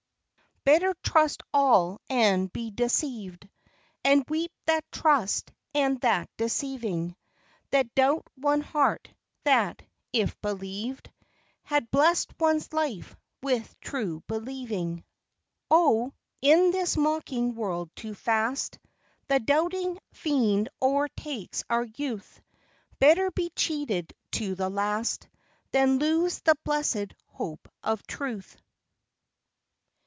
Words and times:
Better 0.63 0.93
trust 1.03 1.41
all 1.51 1.99
and 2.07 2.53
be 2.53 2.69
deceived, 2.69 3.49
And 4.03 4.23
weep 4.29 4.51
that 4.67 4.85
trust 4.91 5.51
and 5.73 5.99
that 6.01 6.29
deceiving, 6.37 7.15
Than 7.71 7.89
doubt 7.95 8.27
one 8.35 8.61
heart, 8.61 9.09
that, 9.43 9.81
if 10.13 10.39
believed, 10.39 11.09
Had 11.63 11.89
blessed 11.89 12.31
one's 12.39 12.73
life 12.73 13.15
with 13.41 13.75
true 13.81 14.21
believing. 14.27 14.97
HE 14.97 15.01
DOETH 15.01 15.03
ALL 15.71 15.95
THINGS 16.03 16.13
WELL. 16.43 16.49
209 16.51 16.61
Oh, 16.61 16.61
in 16.65 16.71
this 16.71 16.95
mocking 16.95 17.55
world 17.55 17.89
too 17.95 18.13
fast 18.13 18.77
The 19.29 19.39
doubting 19.39 19.97
fiend 20.13 20.69
o'ertakes 20.79 21.63
our 21.71 21.85
youth! 21.85 22.39
Better 22.99 23.31
be 23.31 23.49
cheated 23.55 24.13
to 24.33 24.53
the 24.53 24.69
last 24.69 25.27
Than 25.71 25.97
lose 25.97 26.39
the 26.41 26.55
blessed 26.63 27.15
hope 27.25 27.67
of 27.81 28.05
truth. 28.05 28.55